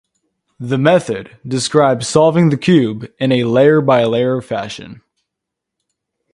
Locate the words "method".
0.79-1.37